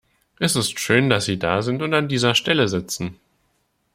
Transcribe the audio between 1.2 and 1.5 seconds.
Sie